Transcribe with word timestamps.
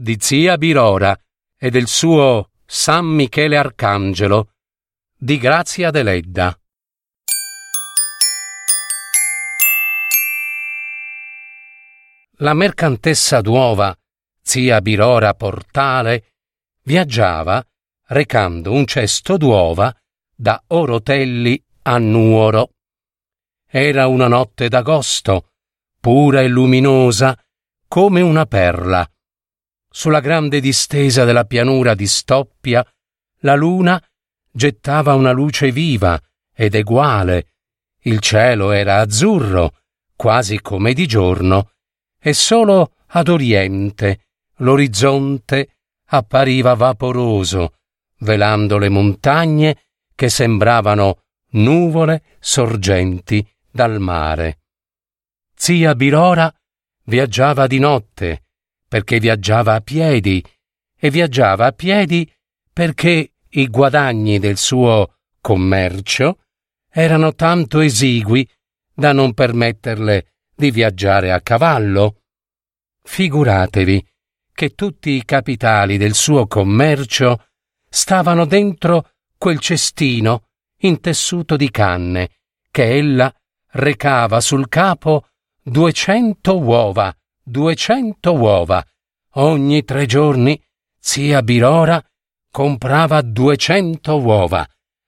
di 0.00 0.16
zia 0.20 0.56
Birora 0.56 1.18
e 1.58 1.70
del 1.70 1.88
suo 1.88 2.50
San 2.64 3.04
Michele 3.04 3.56
Arcangelo 3.56 4.52
di 5.18 5.38
Grazia 5.38 5.90
Deledda. 5.90 6.56
La 12.36 12.54
mercantessa 12.54 13.40
d'uova, 13.40 13.92
zia 14.40 14.80
Birora 14.80 15.34
Portale, 15.34 16.34
viaggiava 16.84 17.60
recando 18.06 18.70
un 18.70 18.86
cesto 18.86 19.36
d'uova 19.36 19.92
da 20.32 20.62
Orotelli 20.68 21.60
a 21.82 21.98
Nuoro. 21.98 22.74
Era 23.66 24.06
una 24.06 24.28
notte 24.28 24.68
d'agosto, 24.68 25.54
pura 25.98 26.40
e 26.40 26.46
luminosa 26.46 27.36
come 27.88 28.20
una 28.20 28.46
perla. 28.46 29.04
Sulla 29.90 30.20
grande 30.20 30.60
distesa 30.60 31.24
della 31.24 31.44
pianura 31.44 31.94
di 31.94 32.06
Stoppia, 32.06 32.86
la 33.40 33.54
luna 33.54 34.02
gettava 34.50 35.14
una 35.14 35.32
luce 35.32 35.70
viva 35.70 36.20
ed 36.54 36.74
eguale. 36.74 37.54
Il 38.02 38.20
cielo 38.20 38.70
era 38.70 39.00
azzurro, 39.00 39.76
quasi 40.14 40.60
come 40.60 40.92
di 40.92 41.06
giorno, 41.06 41.70
e 42.20 42.32
solo 42.32 42.94
ad 43.06 43.28
oriente 43.28 44.26
l'orizzonte 44.56 45.76
appariva 46.06 46.74
vaporoso, 46.74 47.74
velando 48.18 48.78
le 48.78 48.88
montagne 48.88 49.84
che 50.14 50.28
sembravano 50.28 51.22
nuvole 51.50 52.24
sorgenti 52.40 53.46
dal 53.70 54.00
mare. 54.00 54.60
Zia 55.54 55.94
Birora 55.94 56.52
viaggiava 57.04 57.66
di 57.66 57.78
notte, 57.78 58.47
perché 58.88 59.20
viaggiava 59.20 59.74
a 59.74 59.80
piedi, 59.80 60.42
e 60.98 61.10
viaggiava 61.10 61.66
a 61.66 61.72
piedi 61.72 62.30
perché 62.72 63.34
i 63.50 63.68
guadagni 63.68 64.38
del 64.38 64.56
suo 64.56 65.16
commercio 65.40 66.38
erano 66.90 67.34
tanto 67.34 67.80
esigui 67.80 68.48
da 68.92 69.12
non 69.12 69.34
permetterle 69.34 70.32
di 70.54 70.70
viaggiare 70.70 71.30
a 71.30 71.40
cavallo. 71.40 72.22
Figuratevi 73.02 74.04
che 74.52 74.74
tutti 74.74 75.10
i 75.10 75.24
capitali 75.24 75.96
del 75.96 76.14
suo 76.14 76.46
commercio 76.48 77.46
stavano 77.88 78.44
dentro 78.44 79.12
quel 79.38 79.60
cestino 79.60 80.48
in 80.78 81.00
tessuto 81.00 81.56
di 81.56 81.70
canne 81.70 82.30
che 82.70 82.96
ella 82.96 83.32
recava 83.70 84.40
sul 84.40 84.68
capo 84.68 85.28
duecento 85.62 86.58
uova, 86.58 87.14
duecento 87.48 88.34
uova. 88.34 88.84
Ogni 89.34 89.84
tre 89.84 90.06
giorni 90.06 90.60
zia 90.98 91.42
Birora 91.42 92.02
comprava 92.50 93.20
duecento 93.22 94.20
uova, 94.20 94.66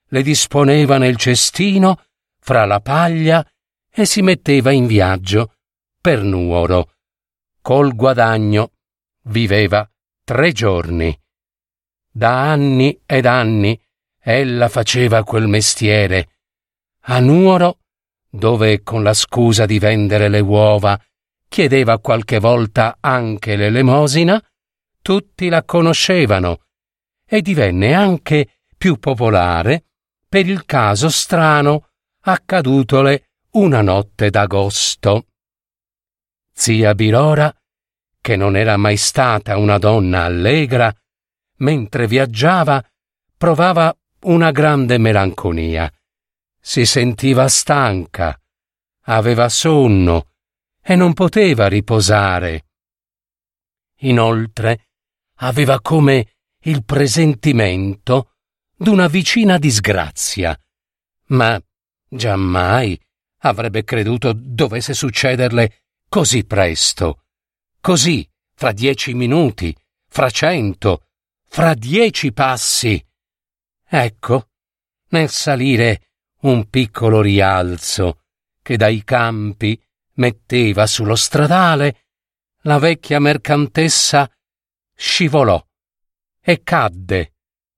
le 0.08 0.22
disponeva 0.22 0.98
nel 0.98 1.16
cestino 1.16 2.04
fra 2.38 2.64
la 2.64 2.80
paglia 2.80 3.44
e 3.90 4.04
si 4.04 4.22
metteva 4.22 4.70
in 4.70 4.86
viaggio 4.86 5.54
per 6.00 6.22
Nuoro. 6.22 6.92
Col 7.60 7.94
guadagno 7.94 8.72
viveva 9.24 9.88
tre 10.24 10.52
giorni. 10.52 11.16
Da 12.12 12.50
anni 12.50 13.00
ed 13.04 13.26
anni 13.26 13.80
ella 14.22 14.68
faceva 14.68 15.24
quel 15.24 15.48
mestiere. 15.48 16.36
A 17.04 17.20
Nuoro 17.20 17.78
dove 18.30 18.82
con 18.82 19.02
la 19.02 19.14
scusa 19.14 19.66
di 19.66 19.78
vendere 19.78 20.28
le 20.28 20.40
uova 20.40 21.00
chiedeva 21.50 21.98
qualche 21.98 22.38
volta 22.38 22.98
anche 23.00 23.56
l'elemosina, 23.56 24.40
tutti 25.02 25.48
la 25.48 25.64
conoscevano 25.64 26.60
e 27.26 27.42
divenne 27.42 27.92
anche 27.92 28.60
più 28.78 29.00
popolare 29.00 29.84
per 30.28 30.46
il 30.46 30.64
caso 30.64 31.08
strano 31.08 31.88
accadutole 32.20 33.30
una 33.54 33.82
notte 33.82 34.30
d'agosto. 34.30 35.26
Zia 36.52 36.94
Birora, 36.94 37.52
che 38.20 38.36
non 38.36 38.56
era 38.56 38.76
mai 38.76 38.96
stata 38.96 39.56
una 39.56 39.78
donna 39.78 40.22
allegra, 40.22 40.94
mentre 41.56 42.06
viaggiava 42.06 42.80
provava 43.36 43.92
una 44.20 44.52
grande 44.52 44.98
melanconia 44.98 45.92
si 46.60 46.84
sentiva 46.84 47.48
stanca, 47.48 48.38
aveva 49.04 49.48
sonno 49.48 50.26
e 50.82 50.96
non 50.96 51.12
poteva 51.12 51.68
riposare. 51.68 52.66
Inoltre 54.00 54.88
aveva 55.36 55.80
come 55.80 56.36
il 56.64 56.84
presentimento 56.84 58.34
d'una 58.76 59.08
vicina 59.08 59.58
disgrazia, 59.58 60.58
ma 61.28 61.60
giammai 62.08 62.98
avrebbe 63.42 63.84
creduto 63.84 64.32
dovesse 64.34 64.94
succederle 64.94 65.82
così 66.08 66.44
presto, 66.44 67.24
così, 67.80 68.28
fra 68.54 68.72
dieci 68.72 69.14
minuti, 69.14 69.74
fra 70.08 70.28
cento, 70.28 71.06
fra 71.46 71.74
dieci 71.74 72.32
passi. 72.32 73.02
Ecco, 73.86 74.48
nel 75.08 75.30
salire 75.30 76.10
un 76.40 76.68
piccolo 76.68 77.20
rialzo 77.20 78.22
che 78.62 78.76
dai 78.76 79.02
campi 79.04 79.80
metteva 80.14 80.86
sullo 80.86 81.14
stradale, 81.16 82.06
la 82.62 82.78
vecchia 82.78 83.18
mercantessa 83.18 84.30
scivolò 84.94 85.64
e 86.40 86.62
cadde, 86.62 87.34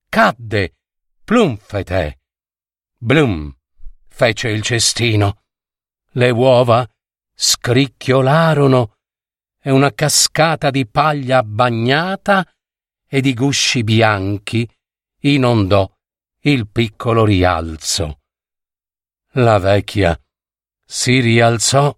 cadde, 0.08 0.76
plumfete. 1.24 2.20
Blum 2.98 3.54
fece 4.08 4.48
il 4.48 4.62
cestino. 4.62 5.42
Le 6.12 6.30
uova 6.30 6.88
scricchiolarono 7.34 8.94
e 9.60 9.70
una 9.70 9.92
cascata 9.92 10.70
di 10.70 10.86
paglia 10.86 11.42
bagnata 11.42 12.46
e 13.08 13.20
di 13.20 13.34
gusci 13.34 13.84
bianchi 13.84 14.68
inondò 15.20 15.90
il 16.40 16.68
piccolo 16.68 17.24
rialzo. 17.24 18.20
La 19.34 19.58
vecchia 19.58 20.18
si 20.84 21.20
rialzò, 21.20 21.96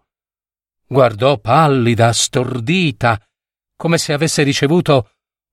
guardò 0.87 1.39
pallida, 1.39 2.13
stordita, 2.13 3.21
come 3.77 3.99
se 3.99 4.13
avesse 4.13 4.43
ricevuto 4.43 5.11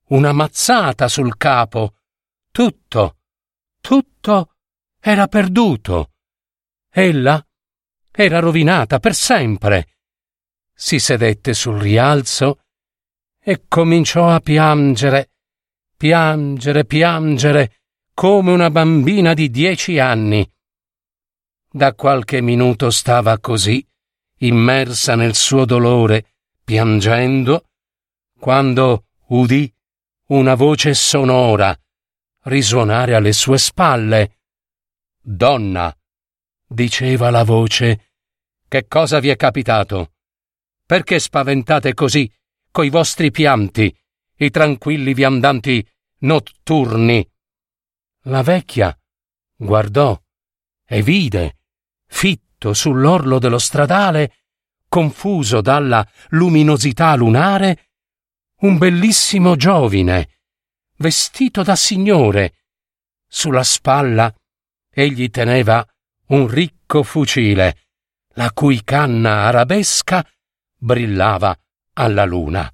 una 0.09 0.31
mazzata 0.31 1.07
sul 1.07 1.37
capo. 1.37 1.95
Tutto, 2.51 3.17
tutto 3.79 4.55
era 4.99 5.27
perduto. 5.27 6.11
Ella 6.89 7.43
era 8.11 8.39
rovinata 8.39 8.99
per 8.99 9.15
sempre. 9.15 9.97
Si 10.73 10.99
sedette 10.99 11.53
sul 11.53 11.79
rialzo 11.79 12.63
e 13.39 13.65
cominciò 13.67 14.29
a 14.29 14.39
piangere, 14.39 15.31
piangere, 15.95 16.85
piangere, 16.85 17.81
come 18.13 18.51
una 18.51 18.69
bambina 18.69 19.33
di 19.33 19.49
dieci 19.49 19.97
anni. 19.97 20.47
Da 21.69 21.93
qualche 21.95 22.41
minuto 22.41 22.89
stava 22.91 23.39
così, 23.39 23.85
immersa 24.41 25.15
nel 25.15 25.35
suo 25.35 25.65
dolore, 25.65 26.33
piangendo, 26.63 27.69
quando 28.39 29.05
udì 29.27 29.71
una 30.27 30.55
voce 30.55 30.93
sonora 30.93 31.77
risuonare 32.43 33.15
alle 33.15 33.33
sue 33.33 33.57
spalle. 33.57 34.37
Donna, 35.21 35.95
diceva 36.67 37.29
la 37.29 37.43
voce, 37.43 38.13
che 38.67 38.87
cosa 38.87 39.19
vi 39.19 39.29
è 39.29 39.35
capitato? 39.35 40.13
Perché 40.85 41.19
spaventate 41.19 41.93
così 41.93 42.31
coi 42.71 42.89
vostri 42.89 43.29
pianti, 43.29 43.95
i 44.37 44.49
tranquilli 44.49 45.13
viandanti 45.13 45.85
notturni? 46.19 47.29
La 48.25 48.41
vecchia 48.41 48.97
guardò 49.55 50.19
e 50.85 51.01
vide 51.03 51.57
fitto 52.61 52.73
sull'orlo 52.75 53.39
dello 53.39 53.57
stradale, 53.57 54.35
confuso 54.87 55.61
dalla 55.61 56.07
luminosità 56.29 57.15
lunare, 57.15 57.89
un 58.61 58.77
bellissimo 58.77 59.55
giovine 59.55 60.29
vestito 60.97 61.63
da 61.63 61.75
signore. 61.75 62.53
Sulla 63.27 63.63
spalla 63.63 64.31
egli 64.93 65.31
teneva 65.31 65.83
un 66.27 66.47
ricco 66.47 67.01
fucile, 67.01 67.87
la 68.35 68.51
cui 68.51 68.83
canna 68.83 69.45
arabesca 69.45 70.23
brillava 70.77 71.57
alla 71.93 72.25
luna. 72.25 72.71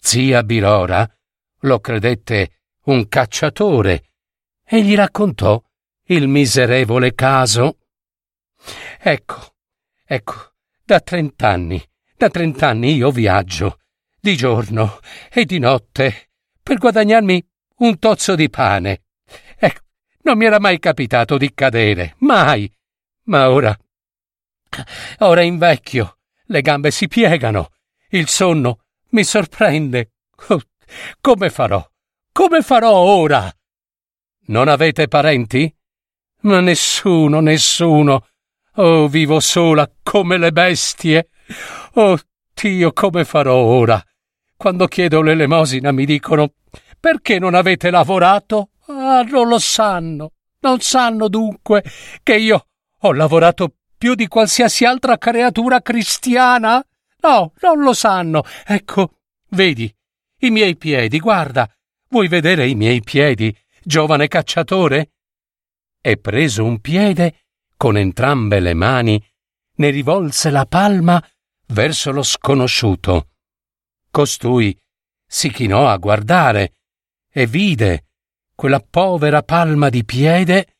Zia 0.00 0.42
Birora 0.42 1.08
lo 1.60 1.78
credette 1.78 2.62
un 2.86 3.06
cacciatore 3.06 4.14
e 4.64 4.82
gli 4.82 4.96
raccontò 4.96 5.62
il 6.06 6.26
miserevole 6.26 7.14
caso. 7.14 7.79
Ecco, 8.98 9.54
ecco, 10.04 10.52
da 10.84 11.00
trent'anni, 11.00 11.82
da 12.16 12.28
trent'anni 12.28 12.94
io 12.94 13.10
viaggio, 13.10 13.80
di 14.20 14.36
giorno 14.36 14.98
e 15.30 15.44
di 15.44 15.58
notte, 15.58 16.30
per 16.62 16.76
guadagnarmi 16.78 17.44
un 17.78 17.98
tozzo 17.98 18.34
di 18.34 18.50
pane. 18.50 19.04
Ecco, 19.56 19.80
non 20.22 20.36
mi 20.36 20.44
era 20.44 20.60
mai 20.60 20.78
capitato 20.78 21.38
di 21.38 21.52
cadere, 21.54 22.14
mai. 22.18 22.70
Ma 23.24 23.50
ora. 23.50 23.76
Ora 25.18 25.42
invecchio, 25.42 26.18
le 26.44 26.60
gambe 26.60 26.90
si 26.90 27.08
piegano, 27.08 27.70
il 28.10 28.28
sonno 28.28 28.84
mi 29.10 29.24
sorprende. 29.24 30.12
Oh, 30.48 30.60
come 31.20 31.50
farò? 31.50 31.86
Come 32.32 32.62
farò 32.62 32.92
ora? 32.92 33.52
Non 34.46 34.68
avete 34.68 35.08
parenti? 35.08 35.72
Ma 36.42 36.60
nessuno, 36.60 37.40
nessuno. 37.40 38.26
Oh, 38.74 39.08
vivo 39.08 39.40
sola 39.40 39.90
come 40.02 40.38
le 40.38 40.52
bestie. 40.52 41.28
Oh, 41.94 42.18
Dio, 42.54 42.92
come 42.92 43.24
farò 43.24 43.56
ora? 43.56 44.02
Quando 44.56 44.86
chiedo 44.86 45.22
l'elemosina 45.22 45.90
mi 45.90 46.04
dicono 46.04 46.52
perché 47.00 47.38
non 47.38 47.54
avete 47.54 47.90
lavorato? 47.90 48.70
Ah, 48.86 49.22
non 49.22 49.48
lo 49.48 49.58
sanno. 49.58 50.32
Non 50.60 50.80
sanno 50.80 51.28
dunque 51.28 51.82
che 52.22 52.36
io 52.36 52.66
ho 53.00 53.12
lavorato 53.12 53.74
più 53.96 54.14
di 54.14 54.28
qualsiasi 54.28 54.84
altra 54.84 55.16
creatura 55.16 55.80
cristiana? 55.80 56.84
No, 57.22 57.52
non 57.60 57.80
lo 57.80 57.94
sanno. 57.94 58.42
Ecco, 58.66 59.14
vedi, 59.50 59.92
i 60.40 60.50
miei 60.50 60.76
piedi, 60.76 61.18
guarda. 61.18 61.68
Vuoi 62.08 62.28
vedere 62.28 62.68
i 62.68 62.74
miei 62.74 63.02
piedi, 63.02 63.54
giovane 63.82 64.28
cacciatore? 64.28 65.12
E 66.00 66.16
preso 66.18 66.64
un 66.64 66.80
piede, 66.80 67.46
con 67.80 67.96
entrambe 67.96 68.60
le 68.60 68.74
mani, 68.74 69.26
ne 69.76 69.88
rivolse 69.88 70.50
la 70.50 70.66
palma 70.66 71.18
verso 71.68 72.12
lo 72.12 72.22
sconosciuto. 72.22 73.30
Costui 74.10 74.78
si 75.26 75.50
chinò 75.50 75.88
a 75.88 75.96
guardare 75.96 76.74
e 77.30 77.46
vide 77.46 78.08
quella 78.54 78.80
povera 78.80 79.42
palma 79.42 79.88
di 79.88 80.04
piede 80.04 80.76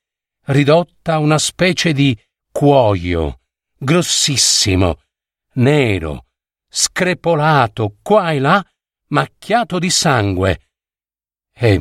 ridotta 0.49 1.15
a 1.15 1.19
una 1.21 1.39
specie 1.39 1.95
di 1.95 2.15
cuoio, 2.53 3.41
grossissimo, 3.79 5.01
nero, 5.55 6.27
screpolato 6.69 7.97
qua 8.03 8.33
e 8.33 8.41
là, 8.41 8.63
macchiato 9.07 9.79
di 9.79 9.89
sangue. 9.89 10.69
È, 11.51 11.81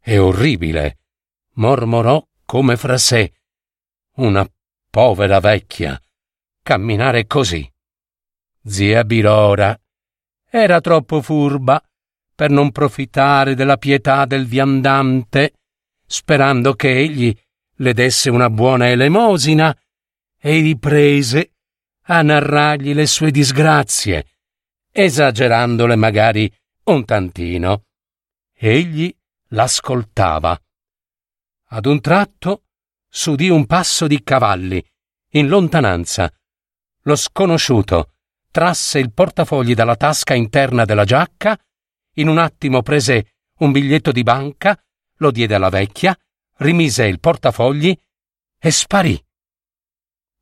è 0.00 0.18
orribile, 0.18 1.00
mormorò 1.56 2.26
come 2.46 2.78
fra 2.78 2.96
sé. 2.96 3.32
Una 4.16 4.50
povera 4.88 5.40
vecchia. 5.40 6.00
Camminare 6.62 7.26
così. 7.26 7.70
Zia 8.64 9.04
Birora 9.04 9.78
era 10.48 10.80
troppo 10.80 11.20
furba 11.20 11.82
per 12.34 12.48
non 12.48 12.72
profittare 12.72 13.54
della 13.54 13.76
pietà 13.76 14.24
del 14.24 14.46
viandante, 14.46 15.52
sperando 16.06 16.72
che 16.72 16.96
egli 16.96 17.38
le 17.74 17.92
desse 17.92 18.30
una 18.30 18.48
buona 18.48 18.88
elemosina, 18.88 19.76
e 20.38 20.60
riprese 20.60 21.52
a 22.04 22.22
narrargli 22.22 22.94
le 22.94 23.06
sue 23.06 23.30
disgrazie, 23.30 24.28
esagerandole 24.92 25.94
magari 25.94 26.50
un 26.84 27.04
tantino. 27.04 27.84
Egli 28.54 29.14
l'ascoltava. 29.48 30.58
Ad 31.68 31.84
un 31.84 32.00
tratto 32.00 32.62
s'udì 33.08 33.48
un 33.48 33.66
passo 33.66 34.06
di 34.06 34.22
cavalli, 34.22 34.84
in 35.32 35.48
lontananza. 35.48 36.32
Lo 37.02 37.16
sconosciuto 37.16 38.12
trasse 38.50 38.98
il 38.98 39.12
portafogli 39.12 39.74
dalla 39.74 39.96
tasca 39.96 40.34
interna 40.34 40.84
della 40.84 41.04
giacca, 41.04 41.58
in 42.14 42.28
un 42.28 42.38
attimo 42.38 42.82
prese 42.82 43.34
un 43.58 43.72
biglietto 43.72 44.12
di 44.12 44.22
banca, 44.22 44.82
lo 45.16 45.30
diede 45.30 45.54
alla 45.54 45.68
vecchia, 45.68 46.16
rimise 46.58 47.04
il 47.06 47.20
portafogli 47.20 47.96
e 48.58 48.70
sparì. 48.70 49.22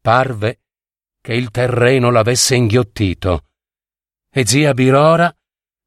Parve 0.00 0.60
che 1.20 1.34
il 1.34 1.50
terreno 1.50 2.10
l'avesse 2.10 2.54
inghiottito 2.54 3.46
e 4.30 4.44
zia 4.46 4.74
Birora, 4.74 5.32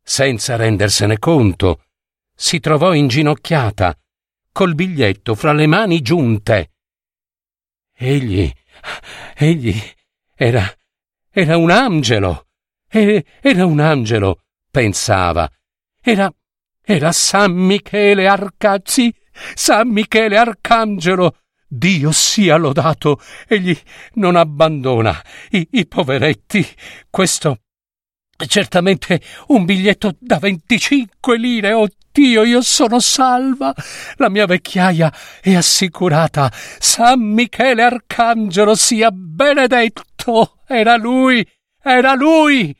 senza 0.01 0.55
rendersene 0.55 1.19
conto, 1.19 1.83
si 2.33 2.59
trovò 2.59 2.93
inginocchiata, 2.93 3.97
col 4.57 4.73
biglietto 4.73 5.35
fra 5.35 5.53
le 5.53 5.67
mani 5.67 6.01
giunte. 6.01 6.71
Egli, 7.93 8.51
egli 9.35 9.79
era 10.33 10.67
era 11.29 11.57
un 11.57 11.69
angelo. 11.69 12.47
Era 12.89 13.65
un 13.67 13.79
angelo, 13.79 14.45
pensava. 14.71 15.47
Era. 16.01 16.33
era 16.83 17.11
San 17.11 17.51
Michele 17.51 18.27
Arcazzi, 18.27 19.13
San 19.53 19.89
Michele 19.89 20.37
Arcangelo. 20.37 21.37
Dio 21.67 22.11
sia 22.11 22.55
lodato, 22.55 23.21
egli 23.47 23.77
non 24.13 24.35
abbandona 24.35 25.23
i, 25.51 25.67
i 25.73 25.85
poveretti. 25.85 26.65
Questo 27.11 27.59
certamente 28.47 29.21
un 29.49 29.65
biglietto 29.65 30.15
da 30.19 30.39
venticinque 30.39 31.37
lire. 31.37 31.73
Oh 31.73 31.87
Dio, 32.17 32.43
io 32.43 32.63
sono 32.63 32.99
salva. 32.99 33.75
La 34.15 34.27
mia 34.29 34.47
vecchiaia 34.47 35.13
è 35.39 35.53
assicurata. 35.53 36.51
San 36.51 37.21
Michele 37.21 37.83
Arcangelo 37.83 38.73
sia 38.73 39.11
benedetto. 39.11 40.57
Era 40.65 40.97
lui! 40.97 41.47
Era 41.79 42.15
lui! 42.15 42.75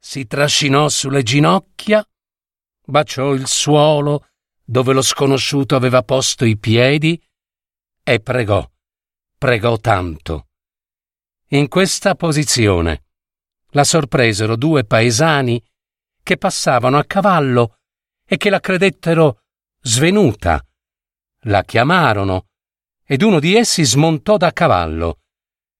Si 0.00 0.26
trascinò 0.26 0.88
sulle 0.88 1.22
ginocchia, 1.22 2.04
baciò 2.84 3.32
il 3.34 3.46
suolo 3.46 4.26
dove 4.64 4.92
lo 4.92 5.02
sconosciuto 5.02 5.76
aveva 5.76 6.02
posto 6.02 6.44
i 6.44 6.58
piedi 6.58 7.22
e 8.02 8.18
pregò, 8.18 8.68
pregò 9.38 9.78
tanto. 9.78 10.48
In 11.50 11.68
questa 11.68 12.16
posizione 12.16 13.04
la 13.70 13.84
sorpresero 13.84 14.56
due 14.56 14.82
paesani 14.82 15.62
che 16.20 16.36
passavano 16.36 16.98
a 16.98 17.04
cavallo 17.04 17.76
e 18.24 18.36
che 18.36 18.50
la 18.50 18.60
credettero 18.60 19.42
svenuta. 19.80 20.64
La 21.46 21.62
chiamarono 21.64 22.46
ed 23.04 23.22
uno 23.22 23.40
di 23.40 23.56
essi 23.56 23.84
smontò 23.84 24.36
da 24.36 24.52
cavallo. 24.52 25.20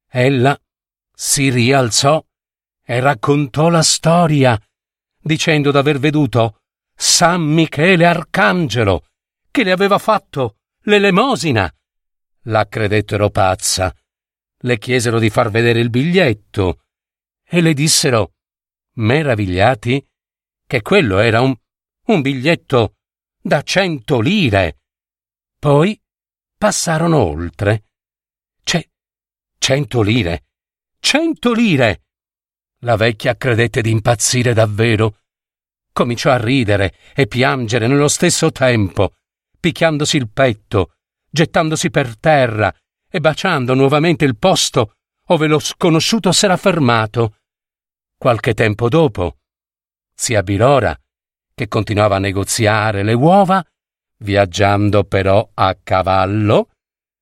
Ella 0.08 0.58
si 1.14 1.50
rialzò 1.50 2.22
e 2.84 3.00
raccontò 3.00 3.68
la 3.68 3.82
storia, 3.82 4.60
dicendo 5.20 5.70
d'aver 5.70 5.98
veduto 5.98 6.60
San 6.94 7.42
Michele 7.42 8.04
Arcangelo, 8.04 9.06
che 9.50 9.64
le 9.64 9.72
aveva 9.72 9.98
fatto 9.98 10.58
l'elemosina. 10.82 11.72
La 12.46 12.66
credettero 12.66 13.30
pazza, 13.30 13.94
le 14.58 14.78
chiesero 14.78 15.18
di 15.18 15.30
far 15.30 15.50
vedere 15.50 15.80
il 15.80 15.90
biglietto 15.90 16.82
e 17.44 17.60
le 17.60 17.72
dissero, 17.72 18.34
meravigliati, 18.94 20.04
che 20.66 20.82
quello 20.82 21.18
era 21.18 21.40
un, 21.40 21.54
un 22.12 22.20
biglietto 22.20 22.94
da 23.40 23.62
cento 23.62 24.20
lire. 24.20 24.78
Poi 25.58 26.00
passarono 26.56 27.18
oltre. 27.18 27.84
C'è 28.62 28.86
cento 29.58 30.02
lire 30.02 30.44
Cento 31.04 31.52
lire! 31.52 32.04
La 32.84 32.94
vecchia 32.94 33.36
credette 33.36 33.82
di 33.82 33.90
impazzire 33.90 34.54
davvero. 34.54 35.18
Cominciò 35.92 36.30
a 36.30 36.38
ridere 36.38 36.94
e 37.12 37.26
piangere 37.26 37.88
nello 37.88 38.06
stesso 38.06 38.52
tempo, 38.52 39.16
picchiandosi 39.58 40.16
il 40.16 40.30
petto, 40.30 40.94
gettandosi 41.28 41.90
per 41.90 42.16
terra 42.16 42.72
e 43.10 43.20
baciando 43.20 43.74
nuovamente 43.74 44.24
il 44.24 44.38
posto 44.38 44.94
ove 45.26 45.48
lo 45.48 45.58
sconosciuto 45.58 46.30
s'era 46.30 46.56
fermato. 46.56 47.38
Qualche 48.16 48.54
tempo 48.54 48.88
dopo, 48.88 49.38
zia 50.14 50.44
Birora, 50.44 50.96
che 51.62 51.68
continuava 51.68 52.16
a 52.16 52.18
negoziare 52.18 53.04
le 53.04 53.12
uova, 53.12 53.64
viaggiando 54.18 55.04
però 55.04 55.48
a 55.54 55.76
cavallo, 55.80 56.70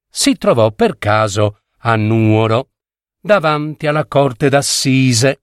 si 0.08 0.36
trovò 0.38 0.70
per 0.72 0.96
caso 0.96 1.60
a 1.80 1.94
Nuoro 1.96 2.70
davanti 3.20 3.86
alla 3.86 4.06
corte 4.06 4.48
d'assise. 4.48 5.42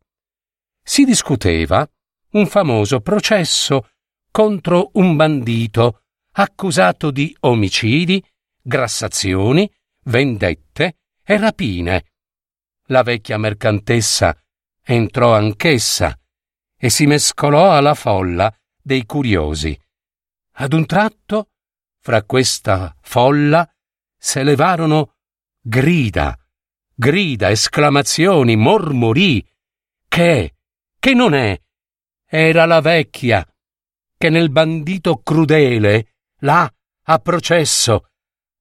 Si 0.82 1.06
discuteva 1.06 1.88
un 2.32 2.48
famoso 2.48 3.02
processo 3.02 3.90
contro 4.32 4.90
un 4.94 5.16
bandito 5.16 6.02
accusato 6.32 7.12
di 7.12 7.36
omicidi, 7.42 8.24
grassazioni, 8.62 9.72
vendette 10.06 10.98
e 11.24 11.38
rapine. 11.38 12.06
La 12.88 13.04
vecchia 13.04 13.38
mercantessa 13.38 14.36
entrò 14.84 15.36
anch'essa 15.36 16.18
e 16.76 16.90
si 16.90 17.06
mescolò 17.06 17.76
alla 17.76 17.94
folla 17.94 18.52
dei 18.88 19.06
curiosi. 19.06 19.78
Ad 20.60 20.72
un 20.72 20.86
tratto, 20.86 21.50
fra 22.00 22.24
questa 22.24 22.96
folla, 23.02 23.70
s'elevarono 24.18 25.18
grida, 25.62 26.40
grida, 26.96 27.52
esclamazioni, 27.52 28.56
mormorì. 28.56 29.46
Che? 30.08 30.56
Che 30.98 31.14
non 31.14 31.34
è? 31.34 31.62
Era 32.26 32.66
la 32.66 32.80
vecchia, 32.80 33.46
che 34.18 34.30
nel 34.30 34.50
bandito 34.50 35.18
crudele, 35.18 36.16
là, 36.40 36.74
a 37.10 37.20
processo, 37.20 38.12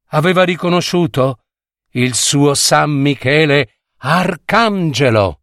aveva 0.08 0.42
riconosciuto 0.42 1.44
il 1.92 2.14
suo 2.14 2.54
San 2.54 2.90
Michele 2.90 3.78
Arcangelo. 3.98 5.42